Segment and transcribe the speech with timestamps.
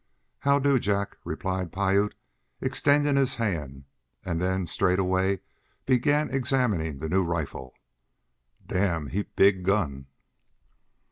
[0.39, 2.15] "How do Jack?" replied Piute,
[2.59, 3.85] extending his hand,
[4.25, 5.41] and then straightway
[5.85, 7.75] began examining the new rifle.
[8.65, 10.07] "Damn heap big gun!"